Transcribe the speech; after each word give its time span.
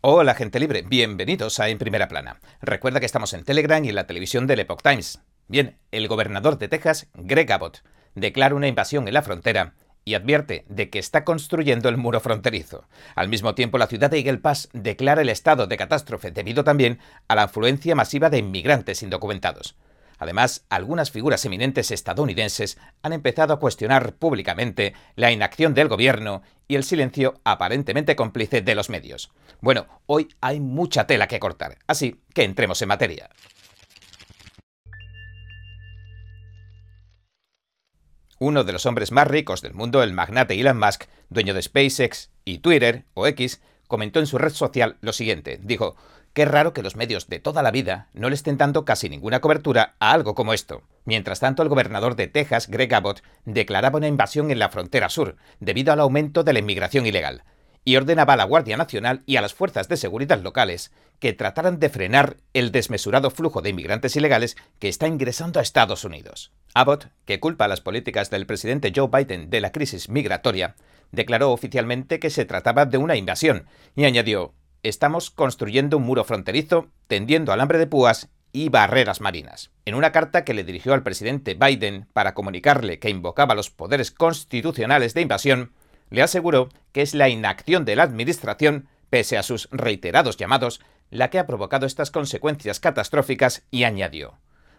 Hola 0.00 0.36
gente 0.36 0.60
libre, 0.60 0.82
bienvenidos 0.82 1.58
a 1.58 1.68
En 1.70 1.76
Primera 1.76 2.06
Plana. 2.06 2.38
Recuerda 2.62 3.00
que 3.00 3.06
estamos 3.06 3.34
en 3.34 3.42
Telegram 3.42 3.84
y 3.84 3.88
en 3.88 3.96
la 3.96 4.06
televisión 4.06 4.46
del 4.46 4.60
Epoch 4.60 4.80
Times. 4.80 5.24
Bien, 5.48 5.76
el 5.90 6.06
gobernador 6.06 6.56
de 6.56 6.68
Texas, 6.68 7.08
Greg 7.14 7.50
Abbott, 7.50 7.82
declara 8.14 8.54
una 8.54 8.68
invasión 8.68 9.08
en 9.08 9.14
la 9.14 9.22
frontera 9.22 9.74
y 10.04 10.14
advierte 10.14 10.64
de 10.68 10.88
que 10.88 11.00
está 11.00 11.24
construyendo 11.24 11.88
el 11.88 11.96
muro 11.96 12.20
fronterizo. 12.20 12.86
Al 13.16 13.28
mismo 13.28 13.56
tiempo, 13.56 13.76
la 13.76 13.88
ciudad 13.88 14.08
de 14.08 14.18
Eagle 14.18 14.38
Pass 14.38 14.68
declara 14.72 15.22
el 15.22 15.30
estado 15.30 15.66
de 15.66 15.76
catástrofe 15.76 16.30
debido 16.30 16.62
también 16.62 17.00
a 17.26 17.34
la 17.34 17.42
afluencia 17.42 17.96
masiva 17.96 18.30
de 18.30 18.38
inmigrantes 18.38 19.02
indocumentados. 19.02 19.74
Además, 20.18 20.66
algunas 20.68 21.10
figuras 21.10 21.44
eminentes 21.44 21.90
estadounidenses 21.90 22.78
han 23.02 23.12
empezado 23.12 23.54
a 23.54 23.60
cuestionar 23.60 24.14
públicamente 24.14 24.94
la 25.14 25.30
inacción 25.30 25.74
del 25.74 25.88
gobierno 25.88 26.42
y 26.66 26.74
el 26.74 26.84
silencio 26.84 27.40
aparentemente 27.44 28.16
cómplice 28.16 28.60
de 28.60 28.74
los 28.74 28.90
medios. 28.90 29.30
Bueno, 29.60 29.86
hoy 30.06 30.28
hay 30.40 30.60
mucha 30.60 31.06
tela 31.06 31.28
que 31.28 31.40
cortar, 31.40 31.78
así 31.86 32.20
que 32.34 32.44
entremos 32.44 32.82
en 32.82 32.88
materia. 32.88 33.30
Uno 38.40 38.62
de 38.62 38.72
los 38.72 38.86
hombres 38.86 39.10
más 39.10 39.26
ricos 39.26 39.62
del 39.62 39.74
mundo, 39.74 40.02
el 40.02 40.12
magnate 40.12 40.60
Elon 40.60 40.78
Musk, 40.78 41.04
dueño 41.28 41.54
de 41.54 41.62
SpaceX 41.62 42.30
y 42.44 42.58
Twitter 42.58 43.04
o 43.14 43.26
X, 43.26 43.60
comentó 43.88 44.20
en 44.20 44.26
su 44.26 44.38
red 44.38 44.52
social 44.52 44.96
lo 45.00 45.12
siguiente. 45.12 45.58
Dijo, 45.60 45.96
Qué 46.38 46.44
raro 46.44 46.72
que 46.72 46.84
los 46.84 46.94
medios 46.94 47.26
de 47.26 47.40
toda 47.40 47.64
la 47.64 47.72
vida 47.72 48.06
no 48.12 48.28
le 48.28 48.36
estén 48.36 48.58
dando 48.58 48.84
casi 48.84 49.08
ninguna 49.08 49.40
cobertura 49.40 49.96
a 49.98 50.12
algo 50.12 50.36
como 50.36 50.54
esto. 50.54 50.84
Mientras 51.04 51.40
tanto, 51.40 51.64
el 51.64 51.68
gobernador 51.68 52.14
de 52.14 52.28
Texas, 52.28 52.68
Greg 52.68 52.94
Abbott, 52.94 53.24
declaraba 53.44 53.96
una 53.96 54.06
invasión 54.06 54.52
en 54.52 54.60
la 54.60 54.68
frontera 54.68 55.08
sur, 55.08 55.34
debido 55.58 55.92
al 55.92 55.98
aumento 55.98 56.44
de 56.44 56.52
la 56.52 56.60
inmigración 56.60 57.06
ilegal, 57.06 57.42
y 57.84 57.96
ordenaba 57.96 58.34
a 58.34 58.36
la 58.36 58.44
Guardia 58.44 58.76
Nacional 58.76 59.24
y 59.26 59.34
a 59.34 59.40
las 59.40 59.52
fuerzas 59.52 59.88
de 59.88 59.96
seguridad 59.96 60.40
locales 60.40 60.92
que 61.18 61.32
trataran 61.32 61.80
de 61.80 61.88
frenar 61.88 62.36
el 62.54 62.70
desmesurado 62.70 63.32
flujo 63.32 63.60
de 63.60 63.70
inmigrantes 63.70 64.14
ilegales 64.14 64.56
que 64.78 64.88
está 64.88 65.08
ingresando 65.08 65.58
a 65.58 65.64
Estados 65.64 66.04
Unidos. 66.04 66.52
Abbott, 66.72 67.08
que 67.24 67.40
culpa 67.40 67.64
a 67.64 67.68
las 67.68 67.80
políticas 67.80 68.30
del 68.30 68.46
presidente 68.46 68.92
Joe 68.94 69.08
Biden 69.12 69.50
de 69.50 69.60
la 69.60 69.72
crisis 69.72 70.08
migratoria, 70.08 70.76
declaró 71.10 71.50
oficialmente 71.50 72.20
que 72.20 72.30
se 72.30 72.44
trataba 72.44 72.86
de 72.86 72.98
una 72.98 73.16
invasión 73.16 73.66
y 73.96 74.04
añadió 74.04 74.54
estamos 74.82 75.30
construyendo 75.30 75.96
un 75.96 76.04
muro 76.04 76.24
fronterizo, 76.24 76.88
tendiendo 77.06 77.52
alambre 77.52 77.78
de 77.78 77.86
púas 77.86 78.28
y 78.52 78.68
barreras 78.68 79.20
marinas. 79.20 79.70
En 79.84 79.94
una 79.94 80.12
carta 80.12 80.44
que 80.44 80.54
le 80.54 80.64
dirigió 80.64 80.94
al 80.94 81.02
presidente 81.02 81.54
Biden 81.54 82.06
para 82.12 82.34
comunicarle 82.34 82.98
que 82.98 83.10
invocaba 83.10 83.54
los 83.54 83.70
poderes 83.70 84.10
constitucionales 84.10 85.14
de 85.14 85.22
invasión, 85.22 85.72
le 86.10 86.22
aseguró 86.22 86.68
que 86.92 87.02
es 87.02 87.14
la 87.14 87.28
inacción 87.28 87.84
de 87.84 87.96
la 87.96 88.04
Administración, 88.04 88.88
pese 89.10 89.36
a 89.36 89.42
sus 89.42 89.68
reiterados 89.70 90.36
llamados, 90.36 90.80
la 91.10 91.30
que 91.30 91.38
ha 91.38 91.46
provocado 91.46 91.86
estas 91.86 92.10
consecuencias 92.10 92.80
catastróficas 92.80 93.62
y 93.70 93.84
añadió, 93.84 94.38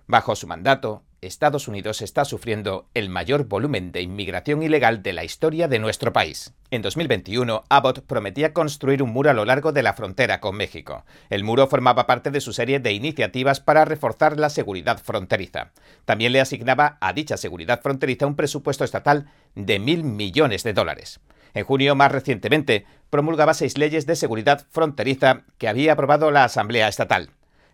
Bajo 0.09 0.35
su 0.35 0.47
mandato, 0.47 1.03
Estados 1.21 1.67
Unidos 1.67 2.01
está 2.01 2.25
sufriendo 2.25 2.89
el 2.95 3.09
mayor 3.09 3.45
volumen 3.45 3.91
de 3.91 4.01
inmigración 4.01 4.63
ilegal 4.63 5.03
de 5.03 5.13
la 5.13 5.23
historia 5.23 5.67
de 5.67 5.77
nuestro 5.77 6.11
país. 6.11 6.55
En 6.71 6.81
2021, 6.81 7.63
Abbott 7.69 7.99
prometía 8.07 8.51
construir 8.51 9.03
un 9.03 9.11
muro 9.11 9.29
a 9.29 9.35
lo 9.35 9.45
largo 9.45 9.71
de 9.71 9.83
la 9.83 9.93
frontera 9.93 10.39
con 10.39 10.57
México. 10.57 11.05
El 11.29 11.43
muro 11.43 11.67
formaba 11.67 12.07
parte 12.07 12.31
de 12.31 12.41
su 12.41 12.53
serie 12.53 12.79
de 12.79 12.91
iniciativas 12.91 13.59
para 13.59 13.85
reforzar 13.85 14.39
la 14.39 14.49
seguridad 14.49 14.97
fronteriza. 14.97 15.73
También 16.05 16.33
le 16.33 16.41
asignaba 16.41 16.97
a 17.01 17.13
dicha 17.13 17.37
seguridad 17.37 17.79
fronteriza 17.83 18.25
un 18.25 18.35
presupuesto 18.35 18.83
estatal 18.83 19.29
de 19.53 19.77
mil 19.77 20.03
millones 20.03 20.63
de 20.63 20.73
dólares. 20.73 21.19
En 21.53 21.65
junio, 21.65 21.93
más 21.93 22.11
recientemente, 22.11 22.87
promulgaba 23.11 23.53
seis 23.53 23.77
leyes 23.77 24.07
de 24.07 24.15
seguridad 24.15 24.65
fronteriza 24.71 25.43
que 25.59 25.67
había 25.67 25.93
aprobado 25.93 26.31
la 26.31 26.45
Asamblea 26.45 26.87
Estatal. 26.87 27.29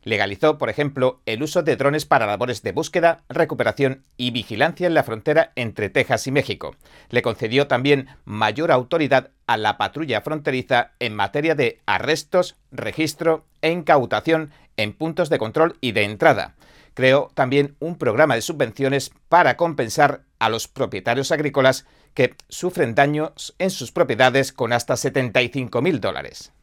Legalizó, 0.05 0.59
por 0.59 0.69
ejemplo, 0.69 1.19
el 1.25 1.41
uso 1.41 1.63
de 1.63 1.75
drones 1.75 2.05
para 2.05 2.27
labores 2.27 2.61
de 2.61 2.71
búsqueda, 2.71 3.23
recuperación 3.27 4.03
y 4.17 4.29
vigilancia 4.29 4.85
en 4.85 4.93
la 4.93 5.01
frontera 5.01 5.51
entre 5.55 5.89
Texas 5.89 6.27
y 6.27 6.31
México. 6.31 6.75
Le 7.09 7.23
concedió 7.23 7.65
también 7.65 8.07
mayor 8.23 8.71
autoridad 8.71 9.31
a 9.47 9.57
la 9.57 9.79
patrulla 9.79 10.21
fronteriza 10.21 10.91
en 10.99 11.15
materia 11.15 11.55
de 11.55 11.81
arrestos, 11.87 12.55
registro 12.71 13.45
e 13.63 13.71
incautación 13.71 14.51
en 14.77 14.93
puntos 14.93 15.29
de 15.29 15.39
control 15.39 15.75
y 15.81 15.93
de 15.93 16.03
entrada. 16.03 16.53
Creó 16.93 17.31
también 17.33 17.75
un 17.79 17.97
programa 17.97 18.35
de 18.35 18.41
subvenciones 18.41 19.11
para 19.27 19.57
compensar 19.57 20.21
a 20.37 20.49
los 20.49 20.67
propietarios 20.67 21.31
agrícolas 21.31 21.87
que 22.13 22.35
sufren 22.47 22.93
daños 22.93 23.55
en 23.57 23.71
sus 23.71 23.91
propiedades 23.91 24.53
con 24.53 24.71
hasta 24.71 24.93
75.000 24.93 25.99
dólares. 25.99 26.53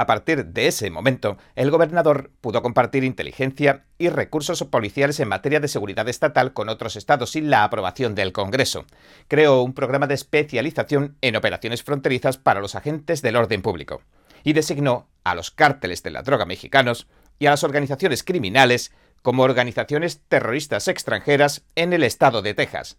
A 0.00 0.06
partir 0.06 0.46
de 0.46 0.66
ese 0.66 0.88
momento, 0.88 1.36
el 1.56 1.70
gobernador 1.70 2.30
pudo 2.40 2.62
compartir 2.62 3.04
inteligencia 3.04 3.84
y 3.98 4.08
recursos 4.08 4.64
policiales 4.64 5.20
en 5.20 5.28
materia 5.28 5.60
de 5.60 5.68
seguridad 5.68 6.08
estatal 6.08 6.54
con 6.54 6.70
otros 6.70 6.96
estados 6.96 7.32
sin 7.32 7.50
la 7.50 7.64
aprobación 7.64 8.14
del 8.14 8.32
Congreso. 8.32 8.86
Creó 9.28 9.60
un 9.60 9.74
programa 9.74 10.06
de 10.06 10.14
especialización 10.14 11.18
en 11.20 11.36
operaciones 11.36 11.82
fronterizas 11.82 12.38
para 12.38 12.60
los 12.60 12.76
agentes 12.76 13.20
del 13.20 13.36
orden 13.36 13.60
público 13.60 14.00
y 14.42 14.54
designó 14.54 15.06
a 15.22 15.34
los 15.34 15.50
cárteles 15.50 16.02
de 16.02 16.12
la 16.12 16.22
droga 16.22 16.46
mexicanos 16.46 17.06
y 17.38 17.44
a 17.44 17.50
las 17.50 17.62
organizaciones 17.62 18.24
criminales 18.24 18.94
como 19.20 19.42
organizaciones 19.42 20.22
terroristas 20.28 20.88
extranjeras 20.88 21.66
en 21.74 21.92
el 21.92 22.04
estado 22.04 22.40
de 22.40 22.54
Texas. 22.54 22.96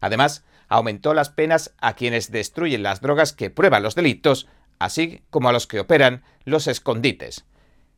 Además, 0.00 0.42
aumentó 0.68 1.14
las 1.14 1.30
penas 1.30 1.72
a 1.80 1.94
quienes 1.94 2.32
destruyen 2.32 2.82
las 2.82 3.00
drogas 3.00 3.32
que 3.32 3.50
prueban 3.50 3.84
los 3.84 3.94
delitos 3.94 4.48
así 4.78 5.22
como 5.30 5.48
a 5.48 5.52
los 5.52 5.66
que 5.66 5.80
operan 5.80 6.22
los 6.44 6.66
escondites. 6.66 7.44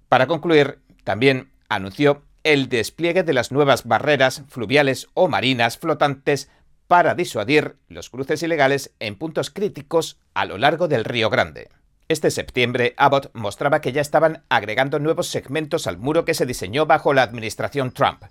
Para 0.08 0.26
concluir, 0.26 0.80
también 1.04 1.50
anunció 1.68 2.22
el 2.44 2.68
despliegue 2.68 3.22
de 3.22 3.32
las 3.32 3.52
nuevas 3.52 3.84
barreras 3.84 4.42
fluviales 4.48 5.08
o 5.14 5.28
marinas 5.28 5.78
flotantes 5.78 6.50
para 6.86 7.14
disuadir 7.14 7.76
los 7.88 8.10
cruces 8.10 8.42
ilegales 8.42 8.94
en 9.00 9.16
puntos 9.16 9.50
críticos 9.50 10.18
a 10.34 10.44
lo 10.44 10.58
largo 10.58 10.86
del 10.86 11.04
Río 11.04 11.30
Grande. 11.30 11.68
Este 12.08 12.30
septiembre, 12.30 12.94
Abbott 12.98 13.30
mostraba 13.32 13.80
que 13.80 13.92
ya 13.92 14.02
estaban 14.02 14.44
agregando 14.50 14.98
nuevos 14.98 15.28
segmentos 15.28 15.86
al 15.86 15.96
muro 15.96 16.26
que 16.26 16.34
se 16.34 16.44
diseñó 16.44 16.84
bajo 16.84 17.14
la 17.14 17.22
administración 17.22 17.92
Trump. 17.92 18.24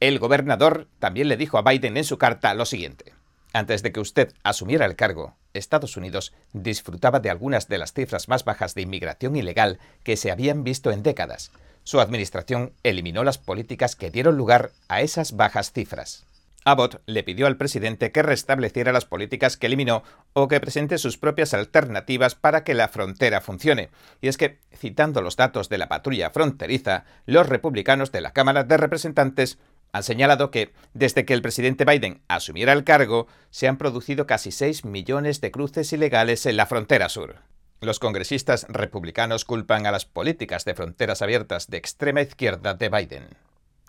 El 0.00 0.18
gobernador 0.18 0.88
también 0.98 1.28
le 1.28 1.36
dijo 1.36 1.56
a 1.56 1.62
Biden 1.62 1.96
en 1.96 2.04
su 2.04 2.18
carta 2.18 2.52
lo 2.54 2.66
siguiente. 2.66 3.14
Antes 3.52 3.84
de 3.84 3.92
que 3.92 4.00
usted 4.00 4.34
asumiera 4.42 4.86
el 4.86 4.96
cargo, 4.96 5.36
Estados 5.54 5.96
Unidos 5.96 6.32
disfrutaba 6.52 7.20
de 7.20 7.30
algunas 7.30 7.68
de 7.68 7.78
las 7.78 7.92
cifras 7.92 8.28
más 8.28 8.44
bajas 8.44 8.74
de 8.74 8.82
inmigración 8.82 9.36
ilegal 9.36 9.78
que 10.04 10.16
se 10.16 10.30
habían 10.30 10.64
visto 10.64 10.90
en 10.90 11.02
décadas. 11.02 11.50
Su 11.84 12.00
administración 12.00 12.72
eliminó 12.82 13.24
las 13.24 13.38
políticas 13.38 13.96
que 13.96 14.10
dieron 14.10 14.36
lugar 14.36 14.70
a 14.88 15.00
esas 15.00 15.32
bajas 15.32 15.72
cifras. 15.72 16.24
Abbott 16.64 17.00
le 17.06 17.24
pidió 17.24 17.46
al 17.46 17.56
presidente 17.56 18.12
que 18.12 18.22
restableciera 18.22 18.92
las 18.92 19.04
políticas 19.04 19.56
que 19.56 19.66
eliminó 19.66 20.04
o 20.32 20.46
que 20.48 20.60
presente 20.60 20.98
sus 20.98 21.18
propias 21.18 21.54
alternativas 21.54 22.34
para 22.34 22.62
que 22.62 22.74
la 22.74 22.88
frontera 22.88 23.40
funcione. 23.40 23.90
Y 24.20 24.28
es 24.28 24.36
que, 24.36 24.58
citando 24.72 25.22
los 25.22 25.36
datos 25.36 25.68
de 25.68 25.78
la 25.78 25.88
patrulla 25.88 26.30
fronteriza, 26.30 27.04
los 27.26 27.48
republicanos 27.48 28.12
de 28.12 28.20
la 28.20 28.32
Cámara 28.32 28.62
de 28.64 28.76
Representantes 28.76 29.58
han 29.92 30.02
señalado 30.02 30.50
que, 30.50 30.72
desde 30.94 31.24
que 31.24 31.34
el 31.34 31.42
presidente 31.42 31.84
Biden 31.84 32.22
asumiera 32.26 32.72
el 32.72 32.84
cargo, 32.84 33.26
se 33.50 33.68
han 33.68 33.76
producido 33.76 34.26
casi 34.26 34.50
6 34.50 34.86
millones 34.86 35.40
de 35.42 35.50
cruces 35.50 35.92
ilegales 35.92 36.46
en 36.46 36.56
la 36.56 36.66
frontera 36.66 37.10
sur. 37.10 37.36
Los 37.80 37.98
congresistas 37.98 38.66
republicanos 38.68 39.44
culpan 39.44 39.86
a 39.86 39.90
las 39.90 40.06
políticas 40.06 40.64
de 40.64 40.74
fronteras 40.74 41.20
abiertas 41.20 41.68
de 41.68 41.76
extrema 41.76 42.22
izquierda 42.22 42.74
de 42.74 42.88
Biden. 42.88 43.28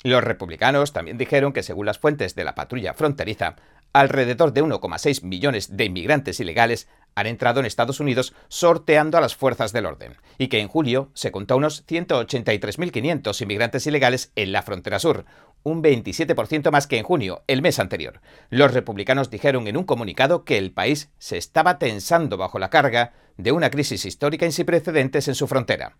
Los 0.03 0.23
republicanos 0.23 0.91
también 0.91 1.17
dijeron 1.17 1.53
que, 1.53 1.63
según 1.63 1.85
las 1.85 1.99
fuentes 1.99 2.35
de 2.35 2.43
la 2.43 2.55
patrulla 2.55 2.93
fronteriza, 2.93 3.55
alrededor 3.93 4.51
de 4.51 4.63
1,6 4.63 5.23
millones 5.23 5.77
de 5.77 5.85
inmigrantes 5.85 6.39
ilegales 6.39 6.89
han 7.15 7.27
entrado 7.27 7.59
en 7.59 7.65
Estados 7.65 7.99
Unidos 7.99 8.33
sorteando 8.47 9.17
a 9.17 9.21
las 9.21 9.35
fuerzas 9.35 9.73
del 9.73 9.85
orden, 9.85 10.17
y 10.37 10.47
que 10.47 10.59
en 10.59 10.67
julio 10.67 11.09
se 11.13 11.31
contó 11.31 11.57
unos 11.57 11.85
183.500 11.87 13.41
inmigrantes 13.41 13.87
ilegales 13.87 14.31
en 14.35 14.51
la 14.51 14.61
frontera 14.61 14.99
sur, 14.99 15.25
un 15.63 15.81
27% 15.81 16.71
más 16.71 16.87
que 16.87 16.97
en 16.97 17.03
junio, 17.03 17.43
el 17.47 17.61
mes 17.61 17.79
anterior. 17.79 18.21
Los 18.49 18.73
republicanos 18.73 19.29
dijeron 19.29 19.67
en 19.67 19.77
un 19.77 19.85
comunicado 19.85 20.43
que 20.43 20.57
el 20.57 20.71
país 20.71 21.09
se 21.17 21.37
estaba 21.37 21.79
tensando 21.79 22.37
bajo 22.37 22.59
la 22.59 22.69
carga 22.69 23.13
de 23.37 23.51
una 23.51 23.69
crisis 23.69 24.05
histórica 24.05 24.49
sin 24.51 24.65
precedentes 24.65 25.27
en 25.27 25.35
su 25.35 25.47
frontera, 25.47 25.97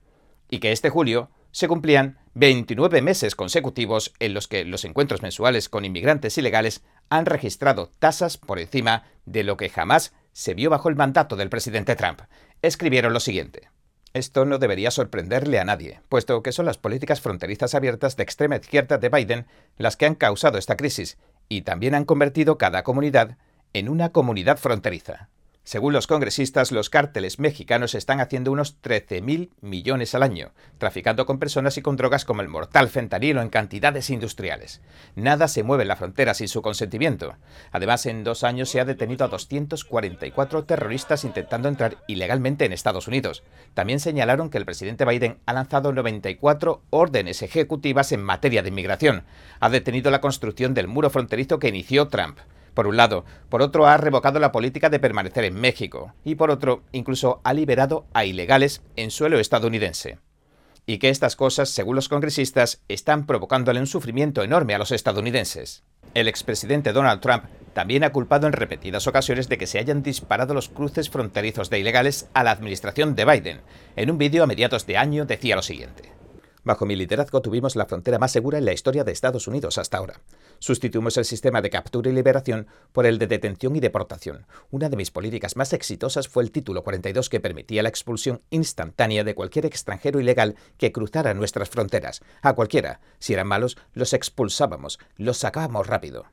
y 0.49 0.59
que 0.59 0.71
este 0.71 0.89
julio 0.89 1.31
se 1.51 1.67
cumplían 1.67 2.17
29 2.33 3.01
meses 3.01 3.35
consecutivos 3.35 4.13
en 4.19 4.33
los 4.33 4.47
que 4.47 4.65
los 4.65 4.85
encuentros 4.85 5.21
mensuales 5.21 5.69
con 5.69 5.85
inmigrantes 5.85 6.37
ilegales 6.37 6.83
han 7.09 7.25
registrado 7.25 7.91
tasas 7.99 8.37
por 8.37 8.59
encima 8.59 9.03
de 9.25 9.43
lo 9.43 9.55
que 9.55 9.69
jamás 9.69 10.13
se 10.33 10.53
vio 10.53 10.69
bajo 10.69 10.89
el 10.89 10.95
mandato 10.95 11.35
del 11.35 11.49
presidente 11.49 11.95
Trump. 11.95 12.21
Escribieron 12.61 13.13
lo 13.13 13.19
siguiente. 13.19 13.69
Esto 14.13 14.45
no 14.45 14.59
debería 14.59 14.91
sorprenderle 14.91 15.59
a 15.59 15.65
nadie, 15.65 16.01
puesto 16.09 16.43
que 16.43 16.51
son 16.51 16.65
las 16.67 16.77
políticas 16.77 17.21
fronterizas 17.21 17.73
abiertas 17.73 18.15
de 18.15 18.23
extrema 18.23 18.57
izquierda 18.57 18.97
de 18.97 19.09
Biden 19.09 19.47
las 19.77 19.97
que 19.97 20.05
han 20.05 20.15
causado 20.15 20.57
esta 20.57 20.77
crisis 20.77 21.17
y 21.49 21.61
también 21.61 21.95
han 21.95 22.05
convertido 22.05 22.57
cada 22.57 22.83
comunidad 22.83 23.37
en 23.73 23.89
una 23.89 24.09
comunidad 24.09 24.57
fronteriza. 24.57 25.29
Según 25.65 25.93
los 25.93 26.07
congresistas, 26.07 26.73
los 26.73 26.89
cárteles 26.89 27.39
mexicanos 27.39 27.95
están 27.95 28.19
haciendo 28.19 28.51
unos 28.51 28.81
13.000 28.81 29.49
millones 29.61 30.13
al 30.13 30.21
año, 30.21 30.51
traficando 30.77 31.25
con 31.25 31.39
personas 31.39 31.77
y 31.77 31.81
con 31.81 31.95
drogas 31.95 32.25
como 32.25 32.41
el 32.41 32.49
mortal 32.49 32.89
fentanilo 32.89 33.41
en 33.41 33.47
cantidades 33.47 34.09
industriales. 34.09 34.81
Nada 35.15 35.47
se 35.47 35.63
mueve 35.63 35.83
en 35.83 35.87
la 35.87 35.95
frontera 35.95 36.33
sin 36.33 36.49
su 36.49 36.61
consentimiento. 36.61 37.35
Además, 37.71 38.05
en 38.07 38.25
dos 38.25 38.43
años 38.43 38.69
se 38.69 38.81
ha 38.81 38.85
detenido 38.85 39.23
a 39.23 39.29
244 39.29 40.65
terroristas 40.65 41.23
intentando 41.23 41.69
entrar 41.69 41.97
ilegalmente 42.07 42.65
en 42.65 42.73
Estados 42.73 43.07
Unidos. 43.07 43.41
También 43.73 44.01
señalaron 44.01 44.49
que 44.49 44.57
el 44.57 44.65
presidente 44.65 45.05
Biden 45.05 45.37
ha 45.45 45.53
lanzado 45.53 45.93
94 45.93 46.81
órdenes 46.89 47.41
ejecutivas 47.41 48.11
en 48.11 48.21
materia 48.21 48.63
de 48.63 48.69
inmigración. 48.69 49.23
Ha 49.61 49.69
detenido 49.69 50.11
la 50.11 50.19
construcción 50.19 50.73
del 50.73 50.89
muro 50.89 51.09
fronterizo 51.09 51.57
que 51.57 51.69
inició 51.69 52.09
Trump 52.09 52.37
por 52.73 52.87
un 52.87 52.97
lado. 52.97 53.25
Por 53.49 53.61
otro, 53.61 53.87
ha 53.87 53.97
revocado 53.97 54.39
la 54.39 54.51
política 54.51 54.89
de 54.89 54.99
permanecer 54.99 55.43
en 55.45 55.55
México. 55.55 56.13
Y 56.23 56.35
por 56.35 56.51
otro, 56.51 56.83
incluso 56.91 57.41
ha 57.43 57.53
liberado 57.53 58.05
a 58.13 58.25
ilegales 58.25 58.81
en 58.95 59.11
suelo 59.11 59.39
estadounidense. 59.39 60.19
Y 60.85 60.97
que 60.97 61.09
estas 61.09 61.35
cosas, 61.35 61.69
según 61.69 61.95
los 61.95 62.09
congresistas, 62.09 62.81
están 62.89 63.25
provocándole 63.25 63.79
un 63.79 63.87
sufrimiento 63.87 64.43
enorme 64.43 64.75
a 64.75 64.77
los 64.77 64.91
estadounidenses. 64.91 65.83
El 66.13 66.27
expresidente 66.27 66.93
Donald 66.93 67.21
Trump 67.21 67.45
también 67.73 68.03
ha 68.03 68.11
culpado 68.11 68.45
en 68.45 68.53
repetidas 68.53 69.07
ocasiones 69.07 69.49
de 69.49 69.57
que 69.57 69.65
se 69.65 69.79
hayan 69.79 70.03
disparado 70.03 70.53
los 70.53 70.69
cruces 70.69 71.09
fronterizos 71.09 71.69
de 71.69 71.79
ilegales 71.79 72.29
a 72.33 72.43
la 72.43 72.51
administración 72.51 73.15
de 73.15 73.25
Biden. 73.25 73.61
En 73.95 74.11
un 74.11 74.17
vídeo 74.17 74.43
a 74.43 74.47
mediados 74.47 74.85
de 74.85 74.97
año 74.97 75.25
decía 75.25 75.55
lo 75.55 75.63
siguiente. 75.63 76.11
Bajo 76.63 76.85
mi 76.85 76.95
liderazgo 76.95 77.41
tuvimos 77.41 77.75
la 77.75 77.85
frontera 77.85 78.19
más 78.19 78.31
segura 78.31 78.57
en 78.57 78.65
la 78.65 78.73
historia 78.73 79.03
de 79.03 79.11
Estados 79.11 79.47
Unidos 79.47 79.77
hasta 79.77 79.97
ahora. 79.97 80.21
Sustituimos 80.63 81.17
el 81.17 81.25
sistema 81.25 81.61
de 81.61 81.69
captura 81.69 82.09
y 82.09 82.13
liberación 82.13 82.67
por 82.93 83.05
el 83.05 83.19
de 83.19 83.27
detención 83.27 83.75
y 83.75 83.81
deportación. 83.81 84.45
Una 84.71 84.87
de 84.87 84.95
mis 84.95 85.11
políticas 85.11 85.57
más 85.57 85.73
exitosas 85.73 86.29
fue 86.29 86.41
el 86.41 86.51
título 86.51 86.85
42 86.85 87.27
que 87.27 87.41
permitía 87.41 87.83
la 87.83 87.89
expulsión 87.89 88.43
instantánea 88.49 89.25
de 89.25 89.35
cualquier 89.35 89.65
extranjero 89.65 90.21
ilegal 90.21 90.55
que 90.77 90.93
cruzara 90.93 91.33
nuestras 91.33 91.67
fronteras. 91.67 92.21
A 92.41 92.53
cualquiera. 92.53 93.01
Si 93.19 93.33
eran 93.33 93.47
malos, 93.47 93.77
los 93.91 94.13
expulsábamos, 94.13 94.99
los 95.17 95.35
sacábamos 95.35 95.87
rápido. 95.87 96.27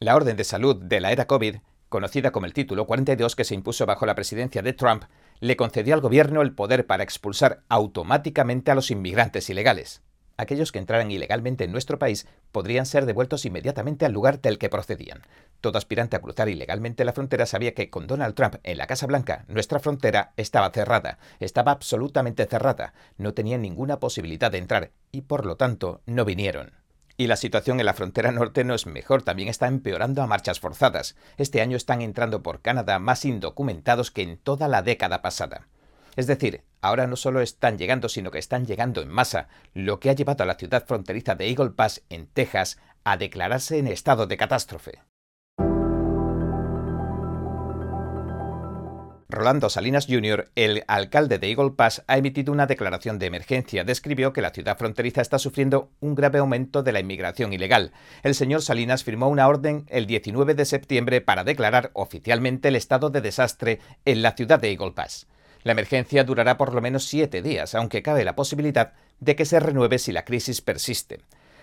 La 0.00 0.16
orden 0.16 0.36
de 0.36 0.44
salud 0.44 0.76
de 0.76 1.00
la 1.00 1.10
era 1.10 1.26
COVID 1.26 1.56
conocida 1.88 2.30
como 2.30 2.44
el 2.44 2.52
Título 2.52 2.86
42 2.86 3.34
que 3.34 3.44
se 3.44 3.54
impuso 3.54 3.86
bajo 3.86 4.04
la 4.04 4.14
presidencia 4.14 4.60
de 4.60 4.74
Trump, 4.74 5.04
le 5.40 5.56
concedió 5.56 5.94
al 5.94 6.02
gobierno 6.02 6.42
el 6.42 6.54
poder 6.54 6.86
para 6.86 7.04
expulsar 7.04 7.62
automáticamente 7.70 8.70
a 8.70 8.74
los 8.74 8.90
inmigrantes 8.90 9.48
ilegales. 9.48 10.02
Aquellos 10.36 10.72
que 10.72 10.78
entraran 10.78 11.10
ilegalmente 11.10 11.64
en 11.64 11.72
nuestro 11.72 11.98
país 11.98 12.26
podrían 12.52 12.86
ser 12.86 13.06
devueltos 13.06 13.44
inmediatamente 13.44 14.06
al 14.06 14.12
lugar 14.12 14.40
del 14.40 14.58
que 14.58 14.68
procedían. 14.68 15.22
Todo 15.60 15.78
aspirante 15.78 16.16
a 16.16 16.20
cruzar 16.20 16.48
ilegalmente 16.48 17.04
la 17.04 17.12
frontera 17.12 17.46
sabía 17.46 17.74
que 17.74 17.90
con 17.90 18.06
Donald 18.06 18.34
Trump 18.34 18.56
en 18.62 18.78
la 18.78 18.86
Casa 18.86 19.06
Blanca 19.06 19.44
nuestra 19.48 19.78
frontera 19.78 20.32
estaba 20.36 20.70
cerrada, 20.70 21.18
estaba 21.40 21.72
absolutamente 21.72 22.46
cerrada, 22.46 22.94
no 23.18 23.34
tenían 23.34 23.62
ninguna 23.62 24.00
posibilidad 24.00 24.50
de 24.50 24.58
entrar 24.58 24.90
y 25.12 25.22
por 25.22 25.46
lo 25.46 25.56
tanto 25.56 26.00
no 26.06 26.24
vinieron. 26.24 26.72
Y 27.16 27.26
la 27.26 27.36
situación 27.36 27.78
en 27.78 27.86
la 27.86 27.94
frontera 27.94 28.32
norte 28.32 28.64
no 28.64 28.74
es 28.74 28.86
mejor, 28.86 29.22
también 29.22 29.48
está 29.48 29.68
empeorando 29.68 30.22
a 30.22 30.26
marchas 30.26 30.60
forzadas. 30.60 31.14
Este 31.36 31.60
año 31.60 31.76
están 31.76 32.00
entrando 32.00 32.42
por 32.42 32.62
Canadá 32.62 32.98
más 32.98 33.24
indocumentados 33.24 34.10
que 34.10 34.22
en 34.22 34.38
toda 34.38 34.66
la 34.66 34.82
década 34.82 35.20
pasada. 35.20 35.68
Es 36.16 36.26
decir, 36.26 36.62
ahora 36.80 37.06
no 37.06 37.16
solo 37.16 37.40
están 37.40 37.78
llegando, 37.78 38.08
sino 38.08 38.30
que 38.30 38.38
están 38.38 38.66
llegando 38.66 39.00
en 39.00 39.08
masa, 39.08 39.48
lo 39.72 39.98
que 39.98 40.10
ha 40.10 40.14
llevado 40.14 40.44
a 40.44 40.46
la 40.46 40.56
ciudad 40.56 40.86
fronteriza 40.86 41.34
de 41.34 41.48
Eagle 41.48 41.70
Pass, 41.70 42.02
en 42.10 42.26
Texas, 42.26 42.78
a 43.04 43.16
declararse 43.16 43.78
en 43.78 43.86
estado 43.86 44.26
de 44.26 44.36
catástrofe. 44.36 45.00
Rolando 49.32 49.70
Salinas 49.70 50.06
Jr., 50.06 50.50
el 50.56 50.84
alcalde 50.88 51.38
de 51.38 51.48
Eagle 51.48 51.70
Pass, 51.70 52.04
ha 52.06 52.18
emitido 52.18 52.52
una 52.52 52.66
declaración 52.66 53.18
de 53.18 53.26
emergencia. 53.26 53.82
Describió 53.82 54.34
que 54.34 54.42
la 54.42 54.50
ciudad 54.50 54.76
fronteriza 54.76 55.22
está 55.22 55.38
sufriendo 55.38 55.90
un 56.00 56.14
grave 56.14 56.38
aumento 56.38 56.82
de 56.82 56.92
la 56.92 57.00
inmigración 57.00 57.54
ilegal. 57.54 57.92
El 58.22 58.34
señor 58.34 58.60
Salinas 58.60 59.04
firmó 59.04 59.28
una 59.28 59.48
orden 59.48 59.86
el 59.88 60.06
19 60.06 60.54
de 60.54 60.66
septiembre 60.66 61.22
para 61.22 61.44
declarar 61.44 61.90
oficialmente 61.94 62.68
el 62.68 62.76
estado 62.76 63.08
de 63.08 63.22
desastre 63.22 63.80
en 64.04 64.20
la 64.20 64.32
ciudad 64.32 64.60
de 64.60 64.70
Eagle 64.70 64.92
Pass. 64.92 65.26
La 65.62 65.72
emergencia 65.72 66.24
durará 66.24 66.56
por 66.56 66.74
lo 66.74 66.80
menos 66.80 67.04
siete 67.04 67.42
días, 67.42 67.74
aunque 67.74 68.02
cabe 68.02 68.24
la 68.24 68.34
posibilidad 68.34 68.92
de 69.20 69.36
que 69.36 69.44
se 69.44 69.60
renueve 69.60 69.98
si 69.98 70.12
la 70.12 70.24
crisis 70.24 70.60
persiste. 70.60 71.20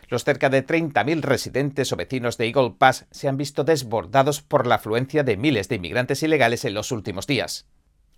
Los 0.07 0.23
cerca 0.23 0.49
de 0.49 0.65
30.000 0.65 1.21
residentes 1.21 1.91
o 1.91 1.95
vecinos 1.95 2.37
de 2.37 2.47
Eagle 2.47 2.73
Pass 2.77 3.05
se 3.11 3.27
han 3.27 3.37
visto 3.37 3.63
desbordados 3.63 4.41
por 4.41 4.65
la 4.65 4.75
afluencia 4.75 5.23
de 5.23 5.37
miles 5.37 5.69
de 5.69 5.75
inmigrantes 5.75 6.23
ilegales 6.23 6.65
en 6.65 6.73
los 6.73 6.91
últimos 6.91 7.27
días. 7.27 7.67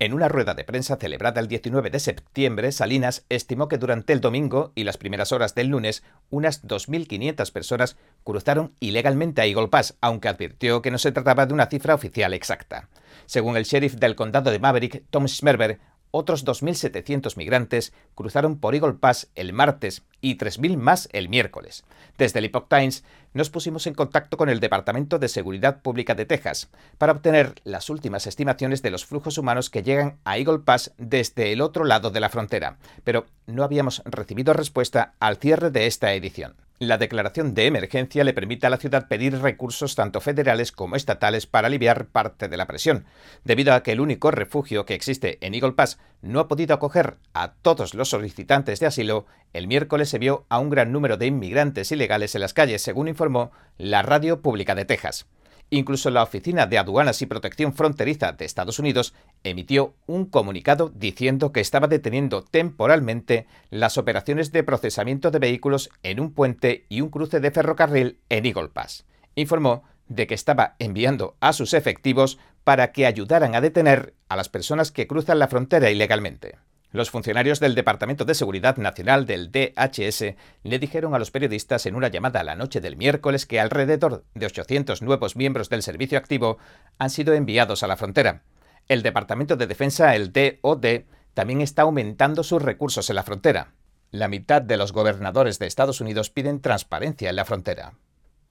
En 0.01 0.15
una 0.15 0.29
rueda 0.29 0.55
de 0.55 0.63
prensa 0.63 0.95
celebrada 0.95 1.39
el 1.41 1.47
19 1.47 1.91
de 1.91 1.99
septiembre, 1.99 2.71
Salinas 2.71 3.23
estimó 3.29 3.67
que 3.67 3.77
durante 3.77 4.13
el 4.13 4.19
domingo 4.19 4.71
y 4.73 4.83
las 4.83 4.97
primeras 4.97 5.31
horas 5.31 5.53
del 5.53 5.67
lunes, 5.67 6.01
unas 6.31 6.63
2.500 6.67 7.51
personas 7.51 7.97
cruzaron 8.23 8.73
ilegalmente 8.79 9.41
a 9.41 9.45
Eagle 9.45 9.67
Pass, 9.67 9.99
aunque 10.01 10.27
advirtió 10.27 10.81
que 10.81 10.89
no 10.89 10.97
se 10.97 11.11
trataba 11.11 11.45
de 11.45 11.53
una 11.53 11.67
cifra 11.67 11.93
oficial 11.93 12.33
exacta. 12.33 12.89
Según 13.27 13.57
el 13.57 13.65
sheriff 13.65 13.93
del 13.93 14.15
condado 14.15 14.49
de 14.49 14.57
Maverick, 14.57 15.03
Tom 15.11 15.27
Schmerber, 15.27 15.79
otros 16.11 16.45
2.700 16.45 17.37
migrantes 17.37 17.93
cruzaron 18.15 18.59
por 18.59 18.75
Eagle 18.75 18.93
Pass 18.93 19.29
el 19.35 19.53
martes 19.53 20.03
y 20.21 20.37
3.000 20.37 20.77
más 20.77 21.09
el 21.11 21.29
miércoles. 21.29 21.83
Desde 22.17 22.39
el 22.39 22.45
Epoch 22.45 22.67
Times 22.69 23.03
nos 23.33 23.49
pusimos 23.49 23.87
en 23.87 23.93
contacto 23.93 24.37
con 24.37 24.49
el 24.49 24.59
Departamento 24.59 25.19
de 25.19 25.29
Seguridad 25.29 25.81
Pública 25.81 26.13
de 26.15 26.25
Texas 26.25 26.69
para 26.97 27.13
obtener 27.13 27.55
las 27.63 27.89
últimas 27.89 28.27
estimaciones 28.27 28.81
de 28.81 28.91
los 28.91 29.05
flujos 29.05 29.37
humanos 29.37 29.69
que 29.69 29.83
llegan 29.83 30.17
a 30.25 30.37
Eagle 30.37 30.59
Pass 30.59 30.93
desde 30.97 31.51
el 31.53 31.61
otro 31.61 31.85
lado 31.85 32.11
de 32.11 32.19
la 32.19 32.29
frontera, 32.29 32.77
pero 33.03 33.25
no 33.47 33.63
habíamos 33.63 34.01
recibido 34.05 34.53
respuesta 34.53 35.13
al 35.19 35.37
cierre 35.37 35.71
de 35.71 35.87
esta 35.87 36.13
edición. 36.13 36.55
La 36.81 36.97
declaración 36.97 37.53
de 37.53 37.67
emergencia 37.67 38.23
le 38.23 38.33
permite 38.33 38.65
a 38.65 38.71
la 38.71 38.77
ciudad 38.77 39.07
pedir 39.07 39.37
recursos 39.39 39.93
tanto 39.93 40.19
federales 40.19 40.71
como 40.71 40.95
estatales 40.95 41.45
para 41.45 41.67
aliviar 41.67 42.07
parte 42.07 42.47
de 42.47 42.57
la 42.57 42.65
presión, 42.65 43.05
debido 43.43 43.75
a 43.75 43.83
que 43.83 43.91
el 43.91 43.99
único 43.99 44.31
refugio 44.31 44.83
que 44.83 44.95
existe 44.95 45.37
en 45.45 45.53
Eagle 45.53 45.73
Pass 45.73 45.99
no 46.23 46.39
ha 46.39 46.47
podido 46.47 46.73
acoger 46.73 47.17
a 47.35 47.53
todos 47.53 47.93
los 47.93 48.09
solicitantes 48.09 48.79
de 48.79 48.87
asilo. 48.87 49.27
El 49.53 49.67
miércoles 49.67 50.09
se 50.09 50.17
vio 50.17 50.47
a 50.49 50.57
un 50.57 50.71
gran 50.71 50.91
número 50.91 51.17
de 51.17 51.27
inmigrantes 51.27 51.91
ilegales 51.91 52.33
en 52.33 52.41
las 52.41 52.55
calles, 52.55 52.81
según 52.81 53.07
informó 53.07 53.51
la 53.77 54.01
Radio 54.01 54.41
Pública 54.41 54.73
de 54.73 54.85
Texas. 54.85 55.27
Incluso 55.73 56.09
la 56.09 56.21
Oficina 56.21 56.67
de 56.67 56.77
Aduanas 56.77 57.21
y 57.21 57.27
Protección 57.27 57.73
Fronteriza 57.73 58.33
de 58.33 58.43
Estados 58.43 58.77
Unidos 58.77 59.13
emitió 59.45 59.95
un 60.05 60.25
comunicado 60.25 60.91
diciendo 60.93 61.53
que 61.53 61.61
estaba 61.61 61.87
deteniendo 61.87 62.43
temporalmente 62.43 63.47
las 63.69 63.97
operaciones 63.97 64.51
de 64.51 64.63
procesamiento 64.63 65.31
de 65.31 65.39
vehículos 65.39 65.89
en 66.03 66.19
un 66.19 66.33
puente 66.33 66.85
y 66.89 66.99
un 66.99 67.09
cruce 67.09 67.39
de 67.39 67.51
ferrocarril 67.51 68.19
en 68.27 68.45
Eagle 68.45 68.67
Pass. 68.67 69.05
Informó 69.35 69.83
de 70.09 70.27
que 70.27 70.33
estaba 70.33 70.75
enviando 70.77 71.37
a 71.39 71.53
sus 71.53 71.73
efectivos 71.73 72.37
para 72.65 72.91
que 72.91 73.05
ayudaran 73.05 73.55
a 73.55 73.61
detener 73.61 74.13
a 74.27 74.35
las 74.35 74.49
personas 74.49 74.91
que 74.91 75.07
cruzan 75.07 75.39
la 75.39 75.47
frontera 75.47 75.89
ilegalmente. 75.89 76.57
Los 76.91 77.09
funcionarios 77.09 77.61
del 77.61 77.73
Departamento 77.73 78.25
de 78.25 78.35
Seguridad 78.35 78.75
Nacional 78.75 79.25
del 79.25 79.49
DHS 79.49 80.35
le 80.63 80.79
dijeron 80.79 81.15
a 81.15 81.19
los 81.19 81.31
periodistas 81.31 81.85
en 81.85 81.95
una 81.95 82.09
llamada 82.09 82.43
la 82.43 82.55
noche 82.55 82.81
del 82.81 82.97
miércoles 82.97 83.45
que 83.45 83.61
alrededor 83.61 84.25
de 84.35 84.45
800 84.45 85.01
nuevos 85.01 85.37
miembros 85.37 85.69
del 85.69 85.83
servicio 85.83 86.17
activo 86.17 86.57
han 86.97 87.09
sido 87.09 87.33
enviados 87.33 87.83
a 87.83 87.87
la 87.87 87.95
frontera. 87.95 88.43
El 88.89 89.03
Departamento 89.03 89.55
de 89.55 89.67
Defensa, 89.67 90.15
el 90.17 90.33
DOD, 90.33 91.03
también 91.33 91.61
está 91.61 91.83
aumentando 91.83 92.43
sus 92.43 92.61
recursos 92.61 93.09
en 93.09 93.15
la 93.15 93.23
frontera. 93.23 93.71
La 94.11 94.27
mitad 94.27 94.61
de 94.61 94.75
los 94.75 94.91
gobernadores 94.91 95.59
de 95.59 95.67
Estados 95.67 96.01
Unidos 96.01 96.29
piden 96.29 96.59
transparencia 96.59 97.29
en 97.29 97.37
la 97.37 97.45
frontera. 97.45 97.93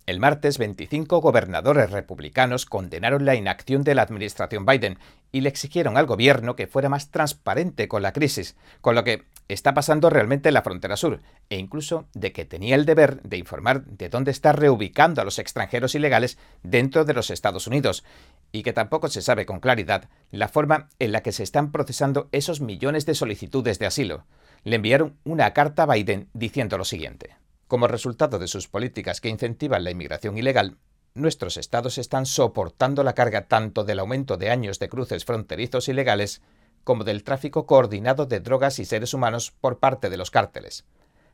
El 0.07 0.19
martes, 0.19 0.59
25 0.59 1.21
gobernadores 1.21 1.91
republicanos 1.91 2.67
condenaron 2.67 3.25
la 3.25 3.37
inacción 3.37 3.85
de 3.85 3.95
la 3.95 4.03
administración 4.03 4.67
Biden 4.67 4.99
y 5.31 5.43
le 5.43 5.49
exigieron 5.49 5.97
al 5.97 6.07
gobierno 6.07 6.57
que 6.57 6.67
fuera 6.67 6.89
más 6.89 7.11
transparente 7.11 7.87
con 7.87 8.03
la 8.03 8.13
crisis, 8.13 8.57
con 8.81 8.95
lo 8.95 9.05
que 9.05 9.25
está 9.49 9.75
pasando 9.75 10.11
realmente 10.11 10.49
en 10.49 10.55
la 10.55 10.63
frontera 10.63 10.97
sur, 10.97 11.21
e 11.49 11.59
incluso 11.59 12.07
de 12.15 12.33
que 12.33 12.45
tenía 12.45 12.75
el 12.75 12.87
deber 12.87 13.23
de 13.23 13.37
informar 13.37 13.85
de 13.85 14.09
dónde 14.09 14.31
está 14.31 14.53
reubicando 14.53 15.21
a 15.21 15.25
los 15.25 15.39
extranjeros 15.39 15.95
ilegales 15.95 16.39
dentro 16.63 17.05
de 17.05 17.15
los 17.15 17.31
Estados 17.31 17.67
Unidos, 17.67 18.05
y 18.53 18.63
que 18.63 18.73
tampoco 18.73 19.09
se 19.09 19.23
sabe 19.23 19.47
con 19.47 19.61
claridad 19.61 20.09
la 20.31 20.49
forma 20.49 20.89
en 20.99 21.13
la 21.13 21.23
que 21.23 21.33
se 21.33 21.43
están 21.43 21.73
procesando 21.73 22.29
esos 22.33 22.61
millones 22.61 23.07
de 23.07 23.15
solicitudes 23.15 23.79
de 23.79 23.87
asilo. 23.87 24.25
Le 24.65 24.77
enviaron 24.77 25.17
una 25.25 25.53
carta 25.53 25.85
a 25.85 25.95
Biden 25.95 26.29
diciendo 26.33 26.79
lo 26.79 26.85
siguiente. 26.85 27.40
Como 27.71 27.87
resultado 27.87 28.41
de 28.41 28.49
sus 28.49 28.67
políticas 28.67 29.21
que 29.21 29.29
incentivan 29.29 29.85
la 29.85 29.93
inmigración 29.93 30.37
ilegal, 30.37 30.77
nuestros 31.15 31.57
estados 31.57 31.99
están 31.99 32.27
soportando 32.27 33.05
la 33.05 33.13
carga 33.13 33.47
tanto 33.47 33.85
del 33.85 34.01
aumento 34.01 34.37
de 34.37 34.51
años 34.51 34.81
de 34.81 34.89
cruces 34.89 35.25
fronterizos 35.25 35.89
ilegales 35.89 36.43
como 36.83 37.05
del 37.05 37.23
tráfico 37.23 37.67
coordinado 37.67 38.27
de 38.27 38.41
drogas 38.41 38.81
y 38.81 38.85
seres 38.85 39.15
humanos 39.15 39.53
por 39.53 39.79
parte 39.79 40.11
de 40.11 40.17
los 40.17 40.33
cárteles. 40.33 40.85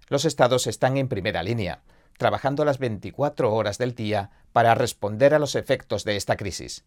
Los 0.09 0.27
estados 0.27 0.67
están 0.67 0.99
en 0.99 1.09
primera 1.09 1.43
línea, 1.43 1.81
trabajando 2.19 2.67
las 2.67 2.79
24 2.79 3.55
horas 3.55 3.79
del 3.79 3.95
día 3.95 4.29
para 4.53 4.75
responder 4.75 5.33
a 5.33 5.39
los 5.39 5.55
efectos 5.55 6.05
de 6.05 6.17
esta 6.17 6.37
crisis. 6.37 6.85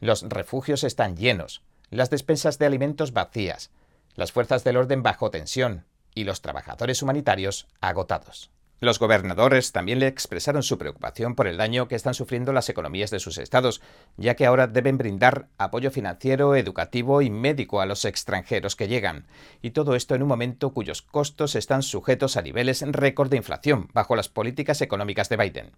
Los 0.00 0.22
refugios 0.22 0.82
están 0.82 1.14
llenos, 1.14 1.62
las 1.90 2.08
despensas 2.08 2.58
de 2.58 2.64
alimentos 2.64 3.12
vacías, 3.12 3.70
las 4.14 4.32
fuerzas 4.32 4.64
del 4.64 4.78
orden 4.78 5.02
bajo 5.02 5.30
tensión 5.30 5.84
y 6.14 6.24
los 6.24 6.40
trabajadores 6.40 7.02
humanitarios 7.02 7.68
agotados. 7.82 8.50
Los 8.80 9.00
gobernadores 9.00 9.72
también 9.72 9.98
le 9.98 10.06
expresaron 10.06 10.62
su 10.62 10.78
preocupación 10.78 11.34
por 11.34 11.48
el 11.48 11.56
daño 11.56 11.88
que 11.88 11.96
están 11.96 12.14
sufriendo 12.14 12.52
las 12.52 12.68
economías 12.68 13.10
de 13.10 13.18
sus 13.18 13.36
estados, 13.38 13.80
ya 14.16 14.36
que 14.36 14.46
ahora 14.46 14.68
deben 14.68 14.98
brindar 14.98 15.48
apoyo 15.58 15.90
financiero, 15.90 16.54
educativo 16.54 17.20
y 17.20 17.28
médico 17.28 17.80
a 17.80 17.86
los 17.86 18.04
extranjeros 18.04 18.76
que 18.76 18.86
llegan, 18.86 19.26
y 19.62 19.70
todo 19.70 19.96
esto 19.96 20.14
en 20.14 20.22
un 20.22 20.28
momento 20.28 20.70
cuyos 20.70 21.02
costos 21.02 21.56
están 21.56 21.82
sujetos 21.82 22.36
a 22.36 22.42
niveles 22.42 22.84
récord 22.86 23.30
de 23.30 23.38
inflación 23.38 23.88
bajo 23.94 24.14
las 24.14 24.28
políticas 24.28 24.80
económicas 24.80 25.28
de 25.28 25.36
Biden. 25.36 25.72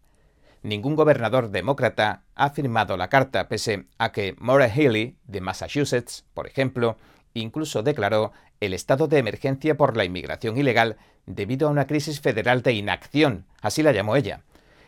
Ningún 0.63 0.95
gobernador 0.95 1.51
demócrata 1.51 2.25
ha 2.35 2.51
firmado 2.51 2.99
la 2.99 3.09
carta, 3.09 3.49
pese 3.49 3.87
a 3.97 4.13
que 4.13 4.35
Maura 4.39 4.69
Healey, 4.69 5.17
de 5.25 5.41
Massachusetts, 5.41 6.27
por 6.35 6.47
ejemplo, 6.47 6.99
incluso 7.35 7.83
declaró 7.83 8.33
el 8.61 8.75
estado 8.75 9.09
de 9.09 9.19
emergencia 9.19 9.77
por 9.77 9.97
la 9.97 10.05
inmigración 10.05 10.57
ilegal 10.59 10.97
debido 11.27 11.69
a 11.69 11.71
una 11.71 11.87
crisis 11.87 12.21
federal 12.21 12.63
de 12.63 12.73
inacción, 12.73 13.47
así 13.61 13.83
la 13.83 13.93
llamó 13.93 14.17
ella. 14.17 14.43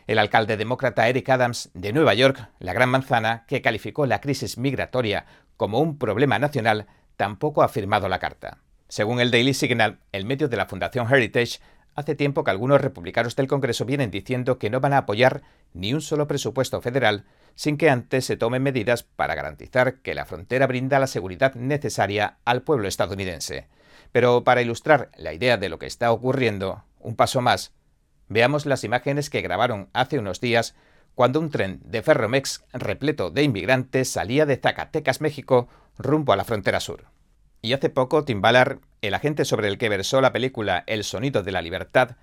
El 0.05 0.19
alcalde 0.19 0.57
demócrata 0.57 1.07
Eric 1.07 1.29
Adams 1.29 1.69
de 1.73 1.93
Nueva 1.93 2.13
York, 2.13 2.49
la 2.59 2.73
Gran 2.73 2.89
Manzana, 2.89 3.45
que 3.47 3.61
calificó 3.61 4.05
la 4.05 4.19
crisis 4.19 4.57
migratoria 4.57 5.25
como 5.55 5.79
un 5.79 5.97
problema 5.97 6.39
nacional, 6.39 6.87
tampoco 7.15 7.63
ha 7.63 7.69
firmado 7.69 8.09
la 8.09 8.19
carta. 8.19 8.57
Según 8.89 9.21
el 9.21 9.31
Daily 9.31 9.53
Signal, 9.53 9.99
el 10.11 10.25
medio 10.25 10.49
de 10.49 10.57
la 10.57 10.65
Fundación 10.65 11.11
Heritage, 11.11 11.59
hace 11.95 12.15
tiempo 12.15 12.43
que 12.43 12.51
algunos 12.51 12.81
republicanos 12.81 13.35
del 13.35 13.47
Congreso 13.47 13.85
vienen 13.85 14.11
diciendo 14.11 14.57
que 14.57 14.69
no 14.69 14.79
van 14.79 14.93
a 14.93 14.99
apoyar 14.99 15.43
ni 15.73 15.93
un 15.93 16.01
solo 16.01 16.27
presupuesto 16.27 16.81
federal 16.81 17.25
sin 17.55 17.77
que 17.77 17.89
antes 17.89 18.25
se 18.25 18.37
tomen 18.37 18.63
medidas 18.63 19.03
para 19.03 19.35
garantizar 19.35 20.01
que 20.01 20.15
la 20.15 20.25
frontera 20.25 20.67
brinda 20.67 20.99
la 20.99 21.07
seguridad 21.07 21.53
necesaria 21.55 22.37
al 22.45 22.63
pueblo 22.63 22.87
estadounidense. 22.87 23.67
Pero 24.11 24.43
para 24.43 24.61
ilustrar 24.61 25.11
la 25.17 25.33
idea 25.33 25.57
de 25.57 25.69
lo 25.69 25.79
que 25.79 25.85
está 25.85 26.11
ocurriendo, 26.11 26.83
un 26.99 27.15
paso 27.15 27.41
más, 27.41 27.73
veamos 28.27 28.65
las 28.65 28.83
imágenes 28.83 29.29
que 29.29 29.41
grabaron 29.41 29.89
hace 29.93 30.19
unos 30.19 30.41
días 30.41 30.75
cuando 31.15 31.39
un 31.39 31.49
tren 31.49 31.79
de 31.83 32.01
Ferromex 32.01 32.63
repleto 32.73 33.29
de 33.29 33.43
inmigrantes 33.43 34.09
salía 34.09 34.45
de 34.45 34.57
Zacatecas, 34.57 35.21
México, 35.21 35.67
rumbo 35.97 36.33
a 36.33 36.35
la 36.35 36.43
frontera 36.43 36.79
sur. 36.79 37.05
Y 37.61 37.73
hace 37.73 37.89
poco 37.89 38.25
Tim 38.25 38.41
Ballard, 38.41 38.79
el 39.03 39.13
agente 39.13 39.43
sobre 39.43 39.67
el 39.67 39.77
que 39.77 39.89
versó 39.89 40.21
la 40.21 40.31
película 40.31 40.83
El 40.87 41.03
sonido 41.03 41.43
de 41.43 41.51
la 41.51 41.61
libertad, 41.61 42.15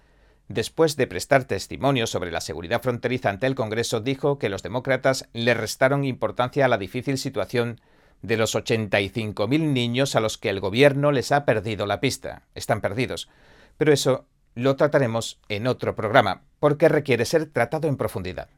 después 0.49 0.97
de 0.97 1.07
prestar 1.07 1.45
testimonio 1.45 2.07
sobre 2.07 2.33
la 2.33 2.41
seguridad 2.41 2.83
fronteriza 2.83 3.29
ante 3.29 3.47
el 3.47 3.55
Congreso, 3.55 4.01
dijo 4.01 4.39
que 4.39 4.49
los 4.49 4.63
demócratas 4.63 5.29
le 5.35 5.53
restaron 5.53 6.05
importancia 6.05 6.65
a 6.65 6.69
la 6.69 6.79
difícil 6.79 7.19
situación 7.19 7.81
de 8.23 8.39
los 8.39 8.55
85.000 8.55 9.73
niños 9.73 10.17
a 10.17 10.21
los 10.21 10.39
que 10.39 10.49
el 10.49 10.61
gobierno 10.61 11.13
les 11.13 11.33
ha 11.33 11.45
perdido 11.45 11.85
la 11.85 12.01
pista. 12.01 12.43
Están 12.55 12.81
perdidos. 12.81 13.29
Pero 13.77 13.93
eso 13.93 14.25
lo 14.55 14.77
trataremos 14.77 15.39
en 15.51 15.67
otro 15.67 15.95
programa, 15.95 16.45
porque 16.61 16.89
requiere 16.89 17.27
ser 17.27 17.45
tratado 17.47 17.89
en 17.89 17.99
profundidad. 17.99 18.49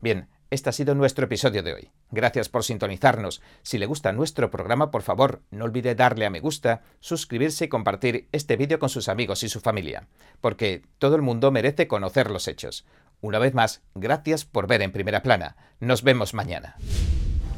Bien, 0.00 0.28
este 0.50 0.70
ha 0.70 0.72
sido 0.72 0.94
nuestro 0.94 1.24
episodio 1.24 1.62
de 1.62 1.74
hoy. 1.74 1.90
Gracias 2.10 2.48
por 2.48 2.64
sintonizarnos. 2.64 3.42
Si 3.62 3.78
le 3.78 3.86
gusta 3.86 4.12
nuestro 4.12 4.50
programa, 4.50 4.90
por 4.90 5.02
favor, 5.02 5.42
no 5.50 5.64
olvide 5.64 5.94
darle 5.94 6.26
a 6.26 6.30
me 6.30 6.40
gusta, 6.40 6.82
suscribirse 7.00 7.64
y 7.64 7.68
compartir 7.68 8.28
este 8.32 8.56
vídeo 8.56 8.78
con 8.78 8.88
sus 8.88 9.08
amigos 9.08 9.42
y 9.42 9.48
su 9.48 9.60
familia, 9.60 10.06
porque 10.40 10.82
todo 10.98 11.16
el 11.16 11.22
mundo 11.22 11.50
merece 11.50 11.88
conocer 11.88 12.30
los 12.30 12.48
hechos. 12.48 12.86
Una 13.20 13.38
vez 13.38 13.54
más, 13.54 13.82
gracias 13.94 14.44
por 14.44 14.66
ver 14.66 14.82
en 14.82 14.92
primera 14.92 15.22
plana. 15.22 15.56
Nos 15.80 16.02
vemos 16.02 16.34
mañana. 16.34 16.76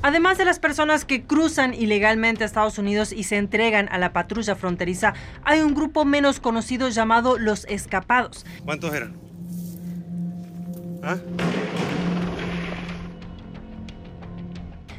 Además 0.01 0.39
de 0.39 0.45
las 0.45 0.61
personas 0.61 1.05
que 1.05 1.25
cruzan 1.25 1.75
ilegalmente 1.75 2.45
a 2.45 2.47
Estados 2.47 2.79
Unidos 2.79 3.13
y 3.13 3.25
se 3.25 3.37
entregan 3.37 3.89
a 3.91 3.99
la 3.99 4.13
patrulla 4.13 4.55
fronteriza, 4.55 5.15
hay 5.45 5.61
un 5.61 5.75
grupo 5.75 6.05
menos 6.05 6.39
conocido 6.39 6.89
llamado 6.89 7.37
los 7.37 7.65
escapados. 7.65 8.47
¿Cuántos 8.65 8.95
eran? 8.95 9.17
¿Ah? 11.03 11.17